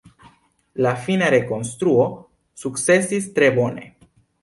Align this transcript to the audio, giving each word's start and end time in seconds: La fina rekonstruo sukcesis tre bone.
La 0.85 0.93
fina 1.09 1.27
rekonstruo 1.35 2.09
sukcesis 2.65 3.33
tre 3.39 3.55
bone. 3.63 3.91